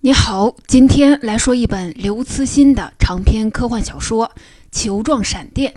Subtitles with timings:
[0.00, 4.28] 你好，今天来说一本刘慈欣的长篇科幻小说
[4.70, 5.72] 《球状闪电》。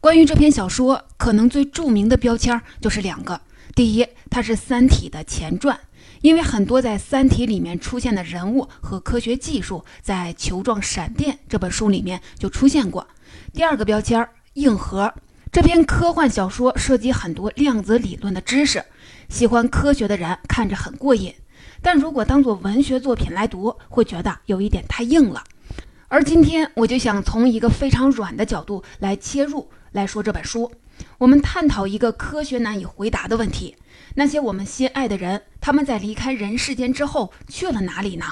[0.00, 3.40] 关于这篇小说，可能最著名的标签就是两个：
[3.76, 5.78] 第一，它是《三体》的前传，
[6.20, 13.06] 因为很多在《三体》里面出现的人物和科学技术，在《球状闪电》这本书里面就出现过；
[13.52, 15.14] 第二个标签，硬核。
[15.52, 18.84] 这篇科幻小说涉及很多量子理论的知识，
[19.28, 21.32] 喜欢科学的人看着很过瘾。
[21.82, 25.42] 但如果当做文学作品来读，会觉得有一点太硬了。
[26.08, 30.70] 而今天我就想从一个非常软的角度来切入来说这本书。
[31.18, 33.76] 我们探讨一个科学难以回答的问题：
[34.14, 38.26] 那些我们心爱的人，他们在离开人世间之后去了哪里呢？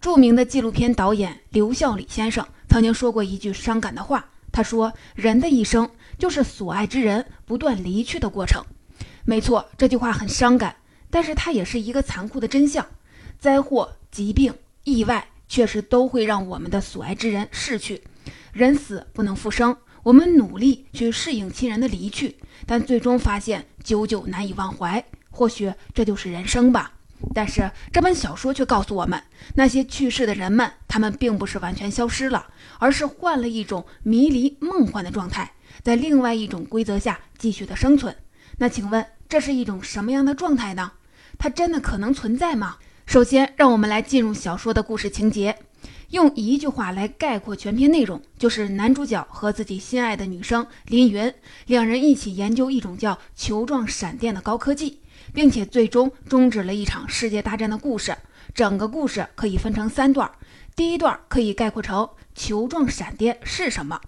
[0.00, 8.62] 著名的纪录片导演刘孝礼先生曾经说过一句伤感的话，他说：“人的一生就是所爱之人不断离去的过程。”
[9.24, 10.76] 没错，这句话很伤感。
[11.14, 12.84] 但是它也是一个残酷的真相，
[13.38, 18.02] 灾祸、疾病、意外确实都会让我们的所爱之人逝去。
[18.52, 22.34] 人死不能复生，我们努力去适应亲人的离去，
[22.66, 25.04] 但最终发现久久难以忘怀。
[25.30, 26.92] 或许这就是人生吧。
[27.32, 29.22] 但是这本小说却告诉我们，
[29.54, 32.48] 那些去世的人们，他们并不是完全消失了，
[32.80, 38.16] 而是换了一种迷离梦幻的状态，在另外一种规则下继续的生存。
[38.58, 40.90] 那请问，这是一种什么样的状态呢？
[41.38, 42.76] 它真的可能存在吗？
[43.06, 45.56] 首先，让我们来进入小说的故事情节。
[46.10, 51.32] 用一句话来概括全篇内容，就是男主角和自己心爱的女生林云
[51.66, 55.00] 两人一起研究一种叫球状闪电的高科技，
[55.32, 58.16] 并且最终终止了一场世界大战的故事。
[58.54, 60.30] 整个故事可以分成三段，
[60.76, 64.00] 第一段可以概括成球状闪电是什么。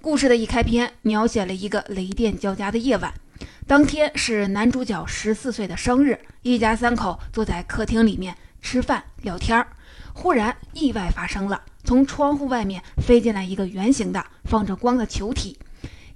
[0.00, 3.14] 故事的一开篇描写了一个雷电交加的夜晚。
[3.66, 9.68] 当天是男主角十四岁的生日，一家三口坐在客厅里面吃饭聊天儿。
[10.14, 15.58] 忽然，意外发生了，从窗户外面飞进来一个圆形的、放着光的球体。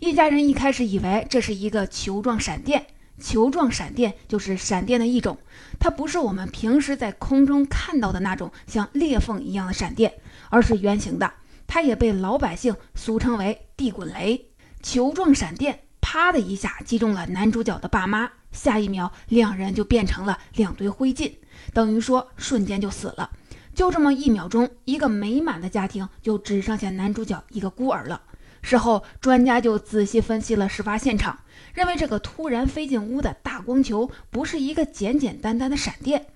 [0.00, 2.86] 一家人一开始以为这是一个球状闪电，
[3.20, 5.38] 球状闪电就是闪电的一种，
[5.78, 10.12] 它不是我们平时在空中看到的那种像裂缝一样的闪电，
[10.48, 11.32] 而是圆形的。
[11.68, 14.48] 它也被老百姓俗称为地滚雷。
[14.82, 15.78] 球状闪电。
[16.12, 21.32] 啪的一下击中了男主角的爸妈，下一秒两人就变成了两堆灰烬，
[21.72, 23.30] 等于说瞬间就死了。
[23.74, 28.20] 就这么一秒钟，一个美满的家庭就只剩下男主角一个孤儿了。
[28.60, 31.38] 事后专家就仔细分析了事发现场，
[31.72, 36.26] 认为这个突然飞进屋的大光球不是一个简简单单的闪电，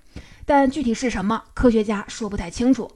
[0.47, 2.91] 但具体是什么，科学家说不太清楚。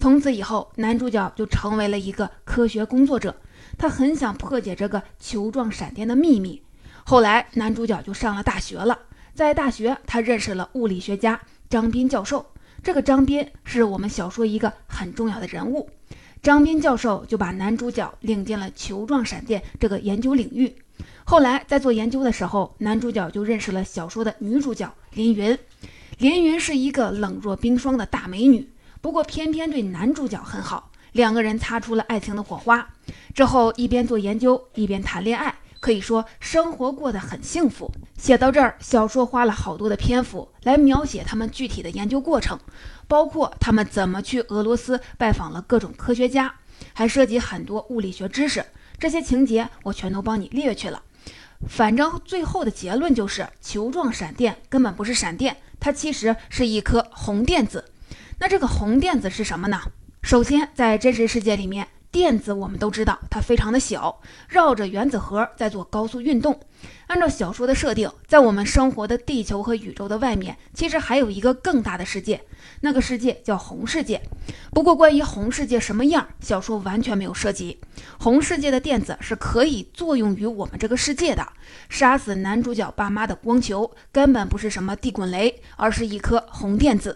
[0.00, 3.36] 从此以后，男主角就成为了一个科学工作者。
[3.78, 6.62] 他很想破解这个球状闪电的秘密。
[7.04, 8.98] 后来，男主角就上了大学了。
[9.34, 12.44] 在大学，他认识了物理学家张斌教授。
[12.82, 15.88] 这个张斌是我们小说一个很重要的人物。
[16.42, 20.74] 张斌教授就把男主角领进了球状闪电这个研究领域。
[21.24, 25.58] 后来，在做研究的时候，男主角就认识了小说的女主角林云。
[26.18, 28.68] 林云是一个冷若冰霜的大美女，
[29.00, 30.90] 不过偏偏对男主角很好。
[31.14, 32.88] 两个人擦出了爱情的火花，
[33.32, 37.88] 之后一边做研究一边谈恋爱，可以说生活过得很幸福。
[38.18, 42.58] 写到这儿，小说花了好多的篇幅来描写他们具体的研究过程，
[43.06, 46.52] 包括他们怎么去俄罗斯拜访了各种科学家，
[46.92, 48.66] 还涉及很多物理学知识。
[48.98, 51.00] 这些情节我全都帮你列去了。
[51.68, 57.84] 反正最后的结论就是，球状闪电根本不是闪电，它其实是一颗红电子。
[58.40, 59.80] 那这个红电子是什么呢？
[60.24, 66.58] 首先，在真实世界里面，电子我们都知道它非常的小，绕着原子核在做高速运动。
[67.08, 72.40] 按照小说的设定，在我们生活的地球和宇宙的外面，其实还有一个更大的世界，
[72.80, 74.18] 那个世界叫红世界。
[74.72, 77.78] 不过，关于红世界什么样，小说完全没有涉及。
[78.18, 81.46] 红世界的电子是可以作用于我们这个世界的，
[81.90, 87.14] 杀死男主角爸妈的光球根本不是什么地滚雷，而是一颗红电子。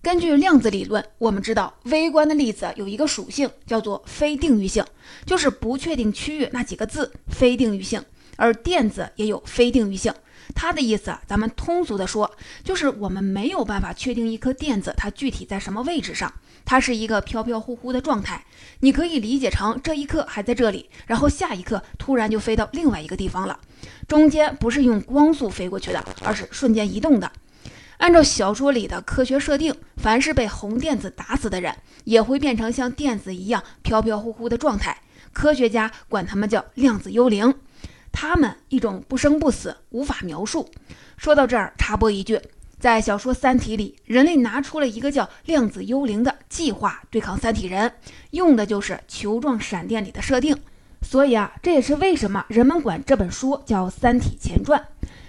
[0.00, 4.84] 根据量子理论，我们知道微观的粒子有一个属性叫做非定域性，
[5.26, 8.02] 就是不确定区域那几个字，非定域性。
[8.36, 10.14] 而电子也有非定域性，
[10.54, 12.30] 它的意思啊，咱们通俗的说，
[12.62, 16.32] 就是我们没有办法确定一颗电子它具体在什么位置上，
[16.64, 18.44] 它是一个飘飘忽忽的状态。
[18.78, 23.58] 你可以理解成这一刻还在这里，然后下一刻突然就飞到另外一个地方了，
[24.06, 27.28] 中间不是用光速飞过去的，而是瞬间移动的。
[27.98, 31.74] 按照小说里的科学设定，凡是被红电子打死的人，
[32.04, 34.96] 也会变成像电子一样飘飘忽忽的状态。
[35.32, 37.54] 科学家管他们叫量子幽灵。
[38.10, 40.68] 他们一种不生不死，无法描述。
[41.16, 42.40] 说到这儿，插播一句：
[42.78, 47.92] 在小说《三体》里，人类拿出了一个叫量子幽灵的计划对抗三体人，
[48.30, 50.56] 用的就是球状闪电里的设定。
[51.02, 54.80] 所以啊，这也是为什么人们管这本书叫《三体前传》。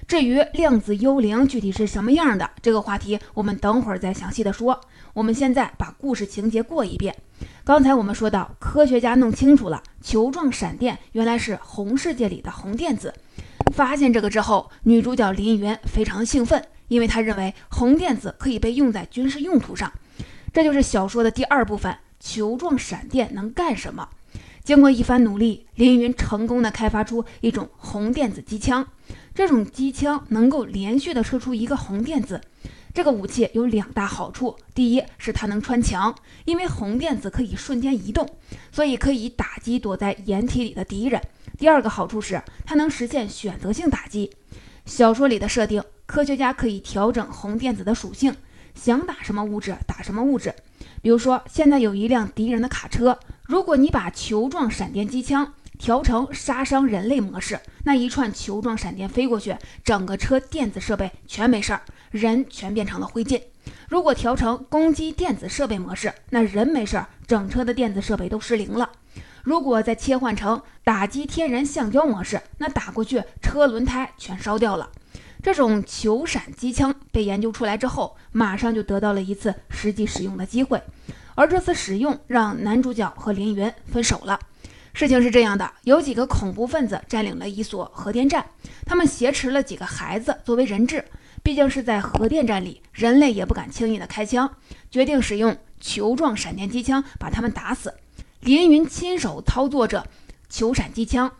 [0.10, 4.82] 至于量子幽灵具体是什么样的，这个话题我们等会儿再详细的说。
[5.14, 7.16] 我们现在把故事情节过一遍。
[7.64, 13.14] 刚才我们说到，科学家弄清楚了球状闪电原来是红世界里的红电子。
[13.72, 19.94] 发现这个之后，女主角林云非常兴奋，因为她认为红电子可以被用在军事用途上。
[20.52, 24.10] 这就是小说的第二部分：球状闪电能干什么？
[24.64, 28.88] 经过一番努力，林云成功的开发出一种红电子机枪。
[29.40, 32.42] 这种机枪能够连续的射出一个红电子。
[32.94, 36.14] 这个武器有两大好处：第一是它能穿墙，
[36.44, 38.28] 因为红电子可以瞬间移动，
[38.70, 41.22] 所以可以打击躲在掩体里的敌人；
[41.58, 44.30] 第二个好处是它能实现选择性打击。
[44.86, 48.36] 小说里的设定，科学家可以调整红电子的属性，
[48.76, 50.54] 想打什么物质打什么物质。
[51.02, 55.54] 比如说，现在有一辆敌人的卡车，如果你把球状闪电机枪。
[55.80, 61.82] 调成杀伤人类模式，那一串球状闪电飞过去，整个车电子设备全没事儿，
[62.12, 63.42] 人全变成了灰烬。
[63.88, 68.92] 如果调成攻击电子设备模式，那人没事儿，整车的电子设备都失灵了。
[69.44, 74.92] 如果再切换成打击天然橡胶模式，那打过去车轮胎全烧掉了。
[75.42, 80.84] 这种球闪机枪被研究出来之后，马上就得到了一次实际使用的机会，
[81.36, 84.38] 而这次使用让男主角和林云分手了。
[84.94, 88.46] 事情是这样的，有几个恐怖分子占领了一所核电站，
[88.86, 91.06] 他们挟持了几个孩子作为人质。
[91.42, 94.58] 毕竟是在核电站里，人类也不敢轻易的开枪，
[94.92, 97.94] 决定使用球状闪电机枪把他们打死。
[98.42, 100.06] 林云亲手操作着
[100.50, 101.32] 球闪机枪，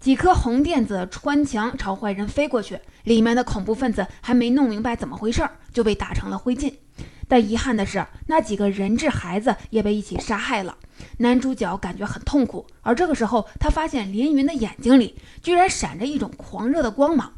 [0.00, 6.72] 几颗红电子穿墙朝坏人飞过去，里面的恐怖分子还没弄明白怎么回事，就被打成了灰烬。
[7.32, 10.76] 但遗憾的是，那几个人质孩子也被一起杀害了。
[11.16, 17.32] 男主角感觉很痛苦，而这个时候，他发现林云的眼睛里居然闪着一种狂热的光芒。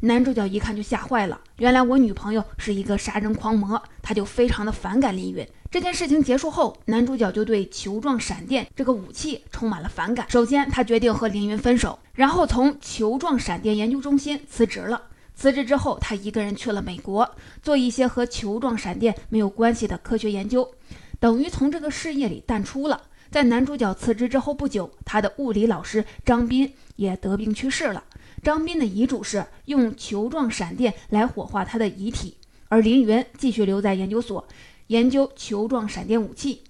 [0.00, 5.46] 男主角一看就吓坏了，原来我女朋友是一个杀人狂魔，他就非常的反感林云。
[5.70, 10.24] 这件事情结束后，男主角就对球状闪电这个武器充满了反感。
[10.30, 15.02] 首先，他决定和林云分手，然后从球状闪电研究中心辞职了。
[15.34, 17.28] 辞职之后，他一个人去了美国，
[17.62, 20.70] 做一些和球状闪电没有关系的科学研究。
[21.18, 23.02] 等于从这个事业里淡出了。
[23.30, 28.04] 在男主角辞职之后不久，他的物理老师张斌也得病去世了。
[28.44, 32.36] 张斌的遗嘱是用球状闪电来火化他的遗体，
[32.68, 34.46] 而林云继续留在研究所
[34.86, 36.62] 研究球状闪电武器。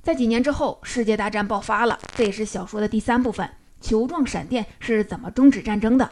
[0.00, 3.48] 在几年之后，世界大战爆发了，这也是小说的第三部分。
[3.80, 6.08] 球状闪电是怎么终止战争的？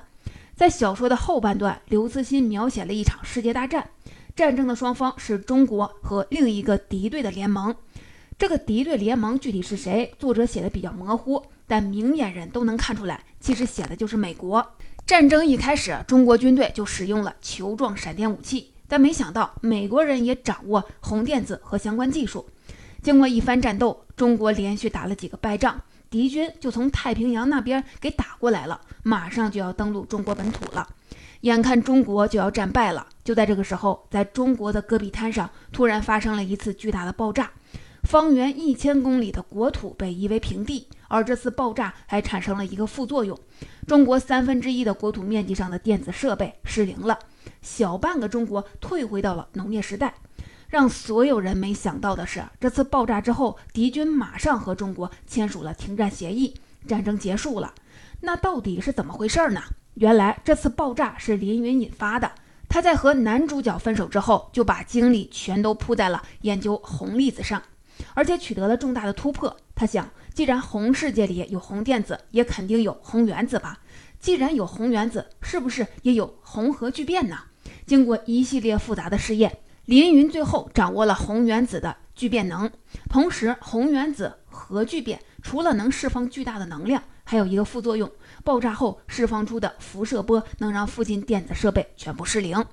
[0.61, 3.89] 在小说的后半段，刘慈欣描写了一场世界大战，
[4.37, 7.75] 战争的双方是中国和另一个敌对的联盟。
[8.39, 10.13] 这个敌对联盟具体是谁？
[10.19, 14.75] 作者写的比较模糊，但明眼人都能看出来，其实写的就是美国。
[15.07, 22.47] 战争一开始，中国军队就使用了球状闪电武器，但没想到美国人也掌握红电子和相关技术。
[23.03, 25.81] 经过一番战斗，中国连续打了几个败仗，
[26.11, 30.87] 敌军就从太平洋那边给打过来了，马上就要登陆中国本土了。
[31.43, 37.51] 眼看中国就要战败了，就在这个时候，在中国的戈壁滩上突然发生了一次巨大的爆炸。
[38.03, 43.39] 方圆一千公里的国土被夷为平地，而这次爆炸还产生了一个副作用：
[43.87, 47.19] 中国三分之一的国土面积上的电子设备失灵了，
[47.63, 50.15] 小半个中国退回到了农业时代。
[50.71, 56.55] 让所有人没想到的是，这次爆炸之后，敌军马上和中国签署了停战协议，
[56.87, 57.75] 战争结束了。
[58.21, 59.61] 那到底是怎么回事呢？
[59.95, 62.31] 原来这次爆炸是林云引发的。
[62.69, 67.61] 他在和男主角分手之后，就把精力全都扑在了研究红粒子上。
[68.15, 69.55] 而且取得了重大的突破。
[69.75, 73.81] 他想，既然红世界里有红电子，也肯定有红原子吧？
[74.21, 77.37] 既然有红原子，是不是也有红核聚变呢？
[77.87, 79.59] 经过一系列复杂的试验，
[79.91, 82.71] 林云最后掌握了红原子的聚变能。
[83.09, 88.09] 同时，红原子核聚变除了能释放巨大的能量，还有一个副作用：
[88.45, 92.65] 爆炸后释放出的辐射波能让附近电子设备全部失灵。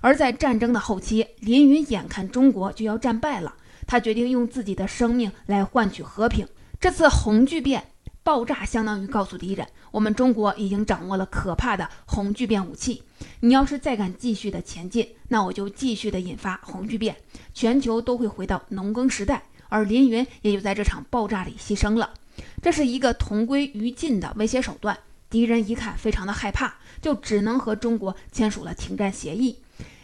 [0.00, 3.54] 而在战争的后期，林云眼看中国就要战败了。
[3.86, 6.44] 他决定用自己的生命来换取和平。
[6.80, 7.84] 这次红巨变
[8.24, 9.64] 爆炸，相当于告诉敌人，
[9.94, 13.00] 我们中国已经掌握了可怕的红巨变武器。
[13.38, 17.14] 你要是再敢继续的前进，那我就继续的引发红巨变，
[17.52, 22.12] 全球都会回到农耕时代，而林云也就在这场爆炸里牺牲了。
[22.60, 24.98] 这是一个同归于尽的威胁手段。
[25.30, 29.56] 敌人一看非常的害怕，就只能和中国签署了停战协议。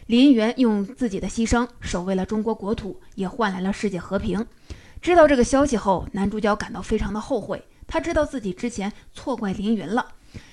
[0.06, 4.46] 林云用自己的牺牲守卫了中国国土，也换来了世界和平。
[5.02, 7.60] 知道这个消息后，男主角感到非常的后悔。
[7.90, 10.12] 他知道自己之前错怪林云了。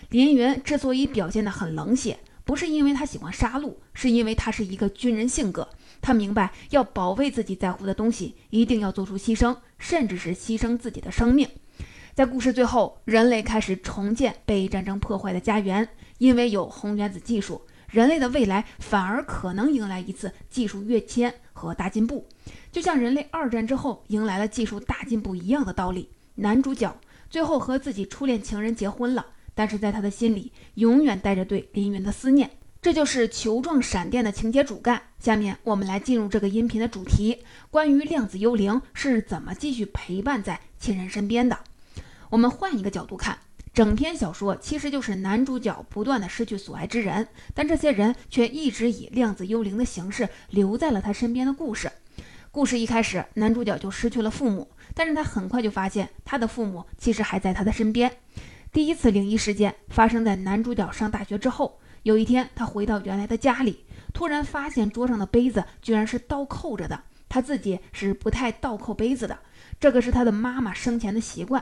[0.09, 5.69] 林云之所以表现得很冷血，不是因为他喜欢杀戮，是因为他是一个军人性格。
[6.01, 11.47] 他明白要保卫自己在乎的东西，一定要做出牺牲，甚至是牺牲自己的生命。
[12.15, 22.27] 在故事最后，人类开始重建被战争破坏的家园，因为有红原子技术，人类的未来反而可能迎来一次技术跃迁和大进步，
[22.71, 26.09] 就像人类二战之后迎来了技术大进步一样的道理。
[26.35, 26.97] 男主角。
[27.29, 32.49] 最后和自己初恋情人结婚了，但是在他的心里永远带着对林云的思念。
[32.79, 35.01] 这就是球状闪电的情节主干。
[35.19, 41.57] 下面我们来进入这个音频的主题：关于量子幽灵是怎么继续陪伴在亲人身边的。
[42.29, 43.39] 我们换一个角度看，
[43.73, 51.91] 整篇小说其实就是男主角不断的失去所爱之人，但这些人却一直以量子幽灵的形式留在了他身边的故事。
[52.51, 54.69] 故事一开始，男主角就失去了父母。
[54.93, 58.11] 但是他很快就发现，他的父母其实还在他的身边。
[58.71, 61.79] 第一次灵异事件发生在男主角上大学之后。
[62.03, 66.97] 有一天，他回到原来的家里，突然发现桌上的杯子居然是倒扣着的。
[67.27, 69.37] 他自己是不太倒扣杯子的，
[69.77, 71.61] 这个是他的妈妈生前的习惯。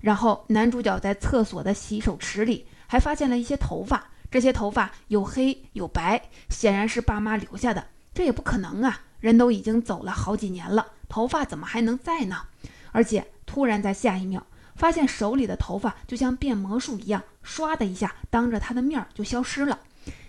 [0.00, 7.86] 然后，男主角在厕所的洗手池里还发现了一些头发，这些头发有黑有白，显然是爸妈留下的。
[8.12, 12.42] 这也不可能啊，人都已经走了好几年了，头发怎么还能在呢？
[12.92, 19.78] 而且突然在下一秒，发现手里的头发就像变魔术一样，唰的一下，当着他的面就消失了。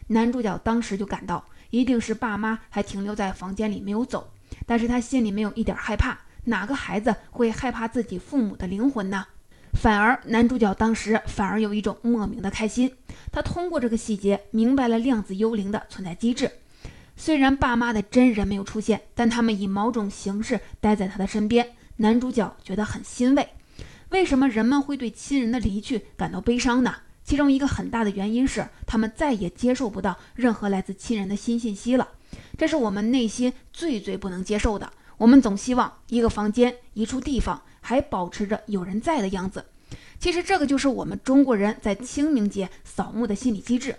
[0.07, 4.31] 男主角当时就感到，一定是爸妈还停留在房间里没有走。
[4.65, 9.25] 但是他心里没有一点害怕，哪个孩子会害怕自己父母的灵魂呢？
[9.73, 12.91] 反而男主角当时反而有一种莫名的开心。
[13.31, 16.49] 他通过这个细节明白了量子幽灵的存在机制。
[17.19, 21.67] 虽然爸妈的真人没有出现，但他们以某种形式待在他的身边。
[21.97, 23.49] 男主角觉得很欣慰。
[24.09, 26.93] 为什么人们会对亲人的离去感到悲伤呢？
[27.23, 32.07] 其中一个很大的原因是，他们再也接受不到任何来自亲人的新信息了。
[32.55, 34.93] 这是我们内心最最不能接受的。
[35.17, 39.65] 我们总希望一个房间、一处地方还保持着有人在的样子。
[40.19, 43.95] 其实，这个就是我们中国人在清明节扫墓的心理机制。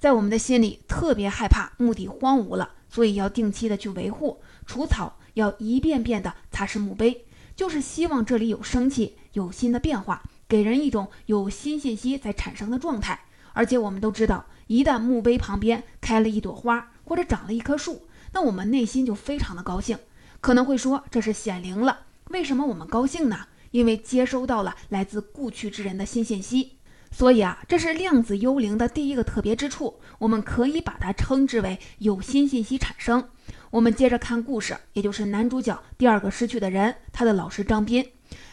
[0.00, 7.26] 在我们的心里，特别害怕墓地荒芜了，所以要定期的去维护、除草，要一遍遍的擦拭墓碑。
[7.54, 13.26] 就是希望这里有生气，有新的变化，给人一种有新信息在产生的状态。
[13.52, 19.98] 而且我们都知道，一旦墓碑旁边开了一朵花，或者长了一棵树，那我们内心就非常的高兴。
[20.40, 23.48] 可能会说这是显灵了，为什么我们高兴呢？
[23.72, 26.78] 因为接收到了来自故去之人的新信息。
[27.10, 33.28] 所以啊，这是量子幽灵的第一个特别之处，我们可以把它称之为有新信息产生。
[33.70, 38.04] 我们接着看故事，也就是男主角第二个失去的人，他的老师张斌。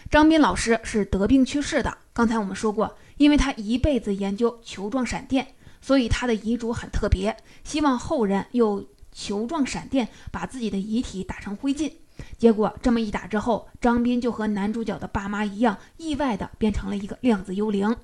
[0.10, 1.98] 张斌老师是得病去世的。
[2.14, 5.48] 刚才我们说过，因为他一辈子研究球状闪电，
[5.82, 11.92] 所以他的遗嘱很特别，希望后人用球状闪电把自己的遗体打成灰烬。
[12.38, 17.96] 结果这么一打之后，张斌就和男主角的爸妈一样，意外的变成了一个量子幽灵。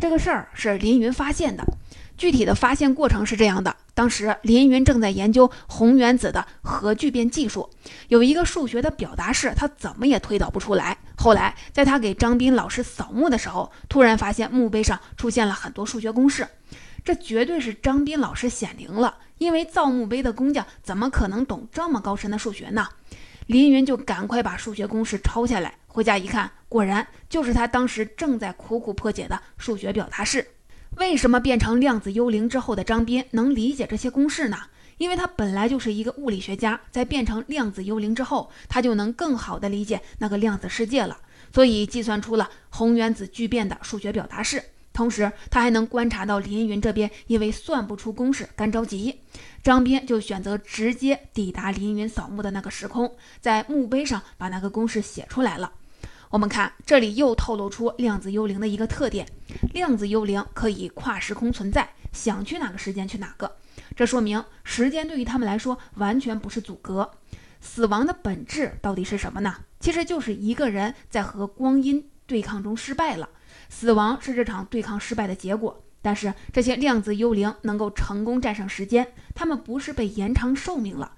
[0.00, 1.64] 这个事儿是林云发现的。
[2.16, 7.68] 具体的发现过程是这样的：当时林云正在研究红原子的核聚变技术，
[8.06, 10.96] 有一个数学的表达式，他怎么也推导不出来。
[11.16, 16.46] 后来在他给张斌老师扫墓的时候，突然发现墓碑上出现了很多数学公式，
[17.04, 19.16] 这绝对是张斌老师显灵了。
[19.38, 22.88] 因为造墓碑的工匠怎么可能懂这么高深的数学呢？
[23.46, 30.46] 林云就赶快把数学公式抄下来，回家一看，果然就是他当时正在苦苦破解的数学表达式。
[30.96, 34.58] 为什么变成量子幽灵之后的张斌能理解这些公式呢？
[34.98, 41.18] 因为他本来就是一个物理学家，在变成量子幽灵之后，他就能更好的理解那个量子世界了，
[41.52, 44.62] 所以计算出了红原子聚变的数学表达式。
[44.92, 49.18] 同时，他还能观察到林云这边因为算不出公式干着急，
[49.64, 55.72] 张斌就选择直接抵达林云扫墓的那个时空，在墓碑上把那个公式写出来了。
[56.30, 59.26] 我们看这里又透露出量子幽灵的一个特点：
[59.72, 63.56] 量子幽灵可以跨时空存在，想去哪个时间去哪个。
[63.96, 67.10] 这说明时间对于他们来说完全不是阻隔。
[67.60, 69.56] 死亡的本质到底是什么呢？
[69.80, 73.28] 其实就是一个人在和光阴对抗中失败了，
[73.68, 75.82] 死亡是这场对抗失败的结果。
[76.00, 81.12] 但是这些量子幽灵能够成功战胜时间，他们不是被延长寿命了，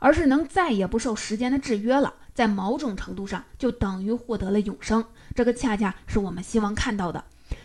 [0.00, 2.14] 而是能再也不受时间的制约了。
[2.34, 5.04] 在某种程度上，就等于获得了永生。
[5.34, 7.24] 这个恰恰是我们希望看到的。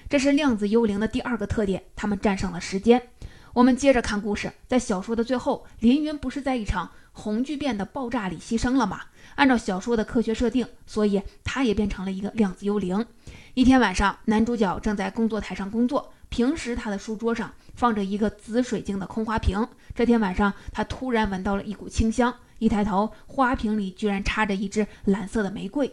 [0.09, 3.01] 这是量子幽灵的第二个特点，他们战胜了时间。
[3.53, 9.01] 我们接着看故事，在小说的最后，林云不是在一场红巨变的爆炸里牺牲了吗？
[9.35, 13.05] 按照小说的科学设定，所以他也变成了一个量子幽灵。
[13.53, 19.65] 一天晚上，男主角正在工作台上工作，平时他的书桌上放着一个紫水晶的空花瓶。
[19.95, 25.89] 这天晚上，他突然闻到了一股清香，一抬头，花瓶里居然插着一支蓝色的玫瑰。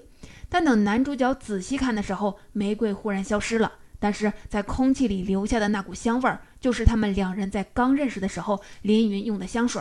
[0.49, 3.71] 但等男主角仔细看的时候，玫瑰忽然消失了。
[4.01, 9.81] 但是在空气里留下的那股香味儿，就是他们两人在刚认识的时候林云用的香水。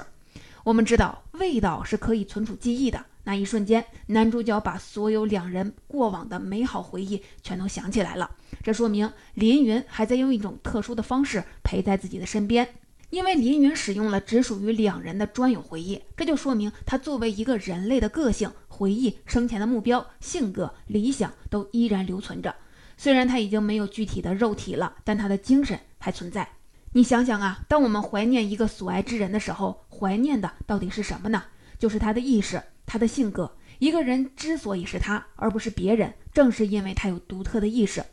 [0.64, 3.04] 我们知道味道是可以存储记忆的。
[3.24, 8.32] 那一瞬间，男主角把所有两人过往的美好回忆全都想起来了。
[8.64, 12.68] 这说明林云还在用一种特殊的方式陪在自己的身边，
[13.10, 22.56] 因为林云使用了只属于两人的专有回忆，这就说明他作为一个人类的个性、回忆、生前的目标、性格、理想都依然留存着。
[22.98, 26.48] 虽然他已经没有具体的肉体了，但他的精神还存在。
[26.94, 31.44] 你想想啊，当我们怀念一个所爱之人的时候，怀念的到底是什么呢？
[31.80, 33.50] 就是他的意识，他的性格。
[33.80, 38.04] 一个人之所以是他，而不是别人，正是因为他有独特的意识。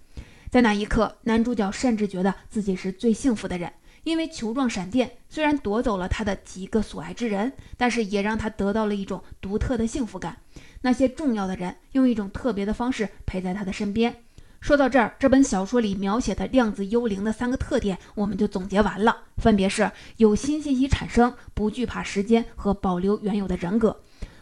[0.50, 3.72] 在那一刻，男主角甚至觉得自己是最幸福的人，
[4.04, 10.36] 因为球状闪电虽然夺走了他的几个所爱之人，但是也让他得到了一种独特的幸福感。
[10.82, 14.14] 那些重要的人用一种特别的方式陪在他的身边。
[14.60, 24.00] 说到这儿，这本小说里描写的量子幽灵的三个特点，我们就总结完了，分别是有新信息产生，不惧怕时间和保留原有的人格。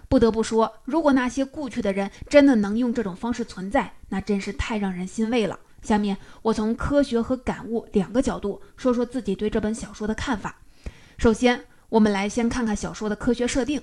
[0.08, 5.58] 不得不说，如果那些故去的人真的能用这种方式存在，那真是太让人欣慰了。
[5.82, 10.58] 下面我从科学和感悟两个角度说说自己对这本小说的看法。
[11.18, 13.80] 首先，我们来先看看小说的科学设定。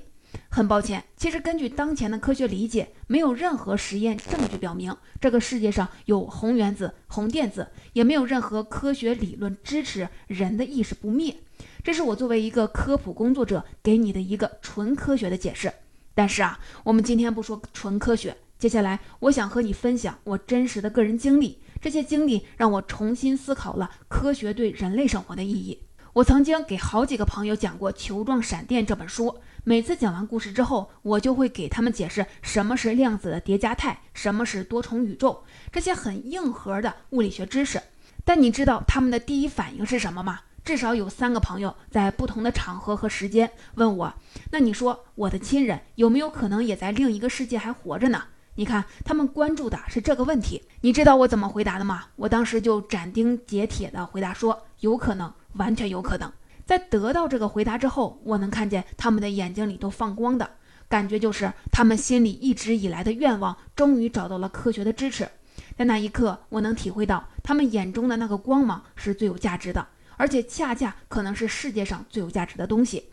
[0.50, 11.38] 很抱歉，其实根据当前的科学理解，没有任何实验证据表明这个世界上有红原子、红电子，也没有任何科学理论支持人的意识不灭。
[11.84, 15.72] 这是我作为一个科普工作者给你的一个纯科学的解释。
[16.16, 25.80] 但是啊，我们今天不说纯科学，接下来我想和你分享我真实的个人经历，这些经历让我重新思考了科学对人类生活的意义。
[26.14, 29.40] 我曾经给好几个朋友讲过《球状闪电》这本书。
[29.64, 37.82] 每次讲完故事之后，我就会给他们解释什么是量子的叠加态，什么是多重宇宙，这些很硬核的物理学知识。
[38.24, 40.42] 但你知道他们的第一反应是什么吗？
[40.64, 44.14] 至少有三个朋友在不同的场合和时间问我
[44.52, 48.24] ：“那你说我的亲人有没有可能也在另一个世界还活着呢？”
[48.56, 50.62] 你看，他们关注的是这个问题。
[50.82, 52.06] 你知道我怎么回答的吗？
[52.16, 56.32] 我当时就斩钉截铁地回答说：“有可能，完全有可能。”
[56.66, 60.50] 在得到这个回答之后，我能看见他们的眼睛里都放光的
[60.88, 65.28] 感觉，就是他们心里一直以来的愿望终于找到了科学的支持。
[65.76, 69.86] 在那一刻，我能体会到他们眼中的那个光芒是最有价值的，
[70.24, 73.10] 而且恰恰可能是世界上最有价值的东西。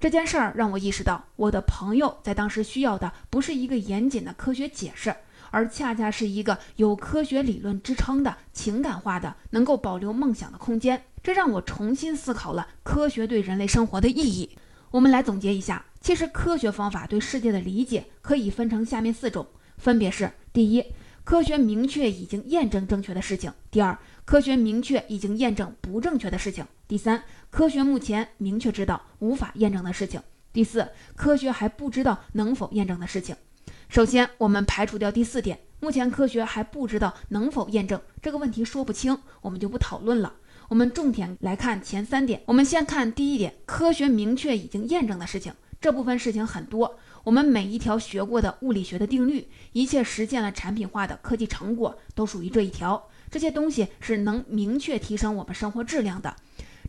[0.00, 5.14] 这件事儿让我意识到，我的朋友在当时需要的不是一个严谨的科学解释。
[5.50, 14.56] 而恰恰是一个有科学理论支撑的情感化的、能够保留梦想的空间，这让我重新思考了科学对人类生活的意义。
[14.90, 19.46] 我们来总结一下，其实科学方法对世界的理解可以分成下面四种，
[19.76, 20.82] 分别是：第一，
[21.24, 30.20] 科学明确已经验证正确的事情；第二，科学明确已经验证不正确的事情；第三，科学目前明确知道无法验证的事情；
[30.52, 33.34] 第四，科学还不知道能否验证的事情。
[33.88, 40.34] 首先，我们排除掉第四点，目前科学还不知道能否验证这个问题，说不清，我们就不讨论了。
[40.68, 42.42] 我们重点来看前三点。
[42.44, 45.54] 我们先看第一点，科学明确已经验证的事情。
[45.80, 53.08] 这部分事情很多，我们每一条学过的物理学的定律，一切实现了产品化的科技成果，都属于这一条。
[53.30, 56.36] 这些东西是能明确提升我们生活质量的。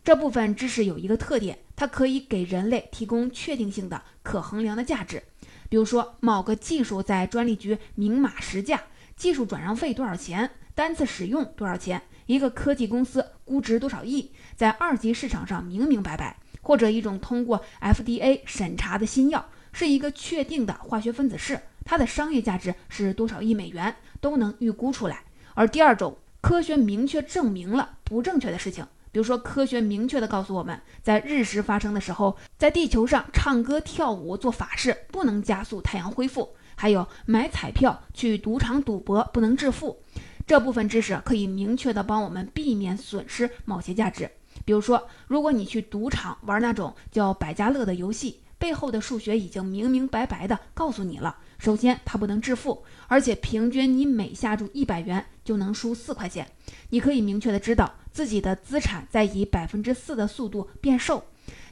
[0.04, 5.22] 这部分知识有一个特点，它可以给人类提供确定性的、可衡量的价值。
[5.70, 8.82] 比如说，某个技术在专利局明码实价，
[9.16, 16.36] 技术转让费多少钱，单次使用多少钱，一个科技公司估值多少亿，在二级市场上明明白白。
[16.60, 25.22] 或者一种通过 FDA 审查的新药，是一个确定的化学分子式，它的商业价值是多少亿美元，都能预估出来。
[25.52, 28.86] 而第二种，科学明确证明了不正确的事情。
[29.12, 40.00] 比如说，科学明确的告诉我们，在日食发生的时候，在地球上唱歌跳舞做法事不能加速太阳恢复；还有买彩票去赌场赌博不能致富。
[40.46, 44.30] 这部分知识可以明确的帮我们避免损失某些价值。
[44.64, 51.36] 比如说，如果你去赌场玩那种叫百家乐的游戏，背后的数学已经明明白白地告诉你了。
[51.58, 56.46] 首先，它不能致富，而且平均你每下注一百元就能输四块钱。
[56.90, 57.94] 你可以明确的知道。
[58.16, 61.22] 自己的资产在以百分之四的速度变瘦。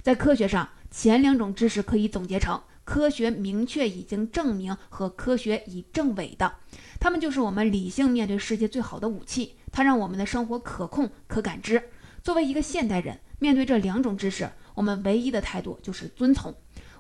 [0.02, 6.56] 在科学上，前两种知识可以总结成：科学明确已经证明和科学已证伪的。
[7.00, 11.82] 它们就是我们理性面对世界最好的武器，它让我们的生活可控、可感知。
[12.22, 16.54] 作为一个现代人，面对这两种知识，我们唯一的态度就是遵从。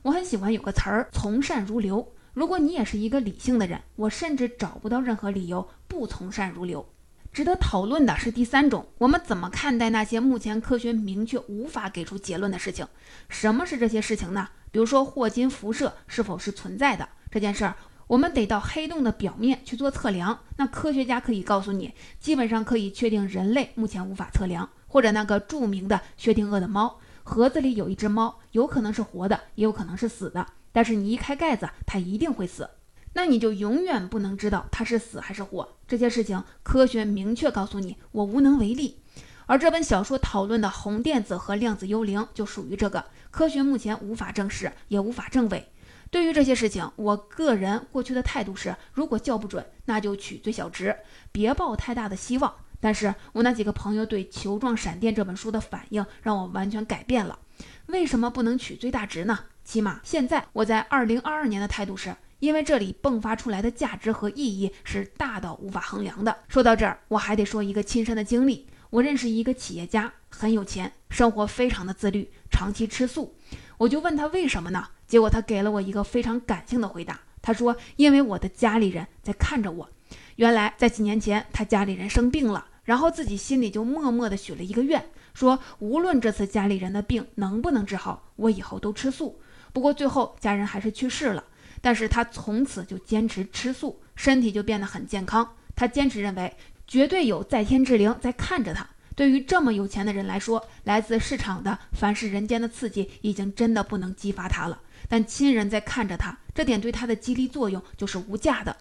[0.04, 2.06] 我很喜欢有个词儿“从善如流”。
[2.34, 6.86] 如果你也是一个理性的人，我甚至找不到任何理由不从善如流。
[7.32, 12.86] 值得讨论的是第三种，我们怎么看待那些目前科学明确无法给出结论的事情？
[13.30, 14.46] 什么是这些事情呢？
[14.70, 17.74] 比如说霍金辐射是否是存在的这件事儿，
[18.06, 20.38] 我们得到黑洞的表面去做测量。
[20.58, 24.68] 那科学家可以告诉你，基本上可以确定人类目前无法测量。
[24.86, 30.46] 或者那个著名的薛定谔的猫，盒子里有一只猫，有可能是活的，也有可能是死的。
[30.72, 32.68] 但是你一开盖子，它一定会死，
[33.14, 35.76] 那你就永远不能知道它是死还是活。
[35.88, 39.00] 这些事情科学明确告诉你，我无能为力。
[39.46, 45.70] 而这本小说讨论的红电子和量子幽灵就属于这个，科学目前无法证实，也无法证伪。
[46.10, 50.96] 对于这些事情，我个人过去的态度是，如果叫不准，那就取最小值，
[51.32, 52.54] 别抱太大的希望。
[52.84, 57.38] 但是我那几个朋友对《球状闪电》这本书的反应，让我完全改变了。
[57.86, 59.38] 为什么不能取最大值呢？
[59.64, 66.36] 起码现在我在二零二二年的态度是，因为这里迸发出来的价值和意义是大到无法衡量的。
[66.46, 68.66] 说到这儿，我还得说一个亲身的经历。
[68.90, 73.34] 我认识一个企业家，很有钱，生活非常的自律，长期吃素。
[73.78, 74.88] 我就问他为什么呢？
[75.06, 77.18] 结果他给了我一个非常感性的回答。
[77.40, 79.88] 他说：“因为我的家里人在看着我。
[80.36, 89.40] 原来在几年前，他家里人生病了，然后自己心里就默默地许了一个愿，说无论这次家里人的病能不能治好，我以后都吃素。”
[89.72, 91.42] 不过最后家人还是去世了，
[91.80, 95.56] 但是他从此就坚持吃素，身体就变得很健康。
[95.74, 98.86] 他坚持认为，绝对有在天之灵在看着他。
[99.16, 104.80] 对于这么有钱的人来说，来自市场的凡是人间的刺激，已经真的不能激发他了。
[105.08, 108.76] 但亲人在看着他，这点对他的激励作用就是无价的。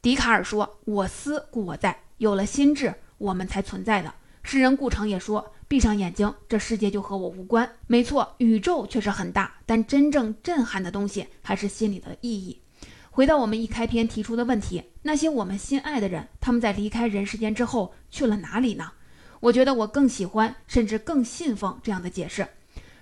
[0.00, 4.12] 笛卡尔说：“我思故我在。”有了心智，我们才存在的。
[4.42, 5.52] 诗人顾城也说。
[5.70, 7.70] 闭上眼睛，这世界就和我无关。
[7.86, 12.60] 没错，宇宙确实很大，但真正震撼的东西还是心里的意义。
[13.12, 18.90] 回到我们一开篇提出的问题，那些我们心爱的人，他们在离开人世间之后去了哪里呢？
[19.38, 22.48] 我觉得我更喜欢，甚至更信奉这样的解释：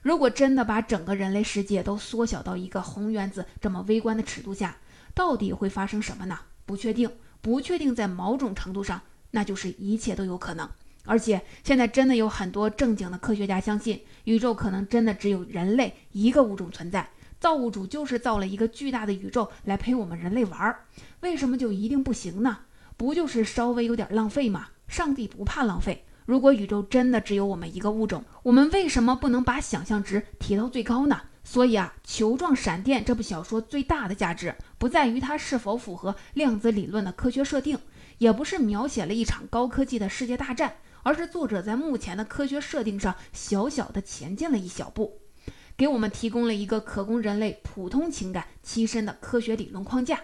[0.03, 4.77] 如果真的把整个人类世界都缩小到一个红原子这么微观的尺度下，
[5.15, 6.39] 到底会发生什么呢？
[6.67, 9.01] 不确定，不确定，在某种程度上，
[9.31, 10.69] 那就是一切都有可能。
[11.05, 17.09] 而且现在真的有很多正经的科学家相信，宇宙可能真的只有人类一个物种存在，
[17.41, 20.85] 造物主就是造了一个巨大的宇宙来陪我们人类玩儿。
[21.21, 22.59] 为什么就一定不行呢？
[22.97, 24.69] 不就是稍微有点浪费吗？
[24.87, 26.05] 上帝不怕浪费。
[26.27, 31.23] 如果宇宙真的只有我们一个物种，我们为什么不能把想象值提到最高呢？
[31.43, 37.79] 所以啊，《球状闪电》这部小说最大的价值不在于它是否符合量子理论的科学设定，
[38.19, 40.77] 也不是描写了一场高科技的世界大战。
[41.05, 45.21] 而是作者在目前的科学设定上小小的前进了一小步，
[45.75, 50.21] 给我们提供了一个可供人类普通情感栖身的科学理论框架。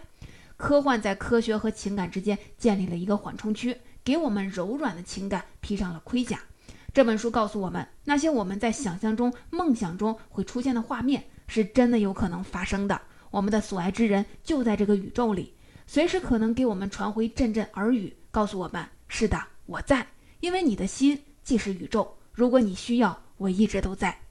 [0.59, 6.40] 科幻在科学和情感之间建立了一个缓冲区，给我们柔软的情感披上了盔甲。
[6.92, 13.00] 这本书告诉我们，那些我们在想象中、梦想中会出现的画面，是真的有可能发生的。
[13.30, 15.54] 我们的所爱之人就在这个宇宙里，
[15.87, 20.07] 随时可能给我们传回阵阵耳语，告诉我们：是的，我在。
[20.40, 24.24] 因为你的心即是宇宙，如果你需要，我一直都在。